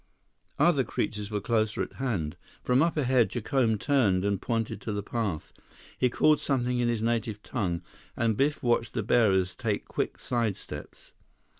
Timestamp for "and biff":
8.17-8.63